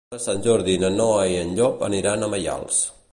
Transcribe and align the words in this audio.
Per 0.13 0.19
Sant 0.21 0.39
Jordi 0.47 0.77
na 0.83 0.89
Noa 0.95 1.27
i 1.33 1.37
en 1.43 1.53
Llop 1.59 1.85
aniran 1.91 2.25
a 2.25 2.31
Maials. 2.35 2.85